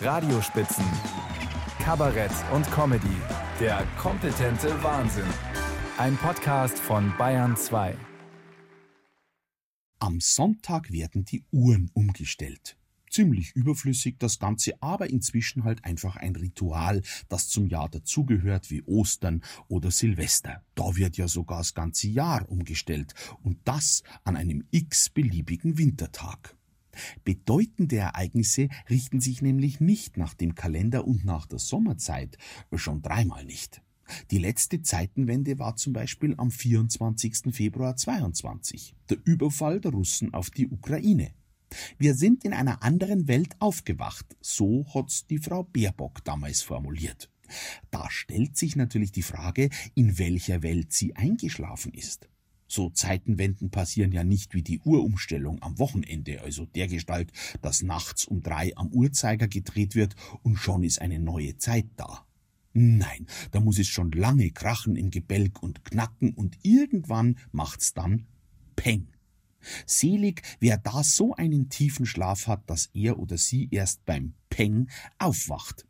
[0.00, 0.84] Radiospitzen,
[1.80, 3.16] Kabarett und Comedy.
[3.58, 5.26] Der kompetente Wahnsinn.
[5.96, 7.96] Ein Podcast von Bayern 2.
[9.98, 12.76] Am Sonntag werden die Uhren umgestellt.
[13.10, 18.84] Ziemlich überflüssig das Ganze, aber inzwischen halt einfach ein Ritual, das zum Jahr dazugehört wie
[18.84, 20.62] Ostern oder Silvester.
[20.76, 26.54] Da wird ja sogar das ganze Jahr umgestellt und das an einem x-beliebigen Wintertag.
[27.24, 32.38] Bedeutende Ereignisse richten sich nämlich nicht nach dem Kalender und nach der Sommerzeit,
[32.74, 33.82] schon dreimal nicht.
[34.30, 37.54] Die letzte Zeitenwende war zum Beispiel am 24.
[37.54, 41.32] Februar 22, der Überfall der Russen auf die Ukraine.
[41.98, 47.30] Wir sind in einer anderen Welt aufgewacht, so hat's die Frau Baerbock damals formuliert.
[47.90, 52.28] Da stellt sich natürlich die Frage, in welcher Welt sie eingeschlafen ist.
[52.68, 57.32] So Zeitenwenden passieren ja nicht wie die Uhrumstellung am Wochenende, also dergestalt,
[57.62, 62.26] dass nachts um drei am Uhrzeiger gedreht wird und schon ist eine neue Zeit da.
[62.74, 68.26] Nein, da muss es schon lange krachen im Gebälk und knacken und irgendwann macht's dann
[68.76, 69.08] Peng.
[69.86, 74.88] Selig, wer da so einen tiefen Schlaf hat, dass er oder sie erst beim Peng
[75.18, 75.86] aufwacht.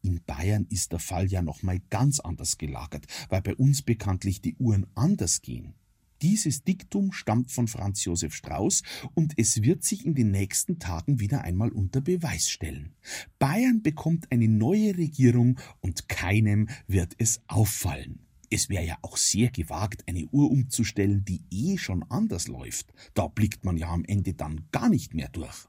[0.00, 4.40] In Bayern ist der Fall ja noch mal ganz anders gelagert, weil bei uns bekanntlich
[4.40, 5.74] die Uhren anders gehen.
[6.22, 8.82] Dieses Diktum stammt von Franz Josef Strauß
[9.14, 12.94] und es wird sich in den nächsten Tagen wieder einmal unter Beweis stellen.
[13.40, 18.20] Bayern bekommt eine neue Regierung und keinem wird es auffallen.
[18.50, 22.94] Es wäre ja auch sehr gewagt, eine Uhr umzustellen, die eh schon anders läuft.
[23.14, 25.66] Da blickt man ja am Ende dann gar nicht mehr durch.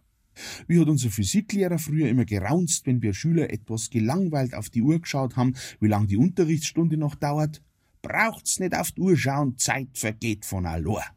[0.67, 4.99] Wie hat unser Physiklehrer früher immer geraunzt, wenn wir Schüler etwas gelangweilt auf die Uhr
[4.99, 7.63] geschaut haben, wie lang die Unterrichtsstunde noch dauert?
[8.03, 11.09] Braucht's nicht auf die Uhr schauen, Zeit vergeht von allein.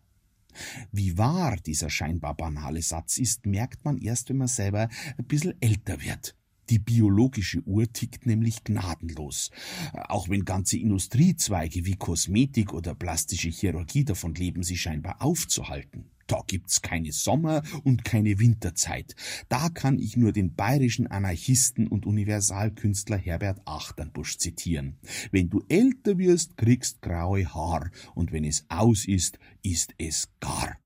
[0.91, 5.55] Wie wahr dieser scheinbar banale Satz ist, merkt man erst, wenn man selber ein bisschen
[5.61, 6.34] älter wird.
[6.70, 9.51] Die biologische Uhr tickt nämlich gnadenlos.
[9.92, 16.11] Auch wenn ganze Industriezweige wie Kosmetik oder plastische Chirurgie davon leben, sie scheinbar aufzuhalten.
[16.27, 19.14] Da gibt's keine Sommer- und keine Winterzeit.
[19.48, 24.98] Da kann ich nur den bayerischen Anarchisten und Universalkünstler Herbert Achternbusch zitieren.
[25.31, 30.77] Wenn du älter wirst, kriegst graue Haar, und wenn es aus ist, ist es gar.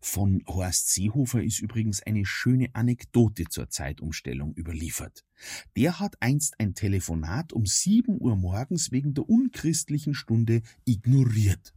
[0.00, 5.24] Von Horst Seehofer ist übrigens eine schöne Anekdote zur Zeitumstellung überliefert.
[5.76, 11.74] Der hat einst ein Telefonat um sieben Uhr morgens wegen der unchristlichen Stunde ignoriert.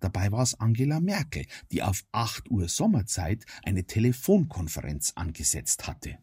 [0.00, 6.18] Dabei war es Angela Merkel, die auf 8 Uhr Sommerzeit eine Telefonkonferenz angesetzt hatte.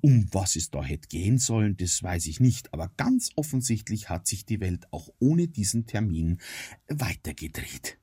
[0.00, 4.26] Um was es da hätte gehen sollen, das weiß ich nicht, aber ganz offensichtlich hat
[4.26, 6.38] sich die Welt auch ohne diesen Termin
[6.88, 7.98] weitergedreht.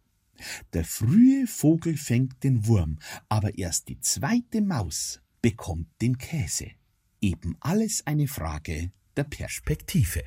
[0.73, 6.71] Der frühe Vogel fängt den Wurm, aber erst die zweite Maus bekommt den Käse.
[7.21, 10.23] Eben alles eine Frage der Perspektive.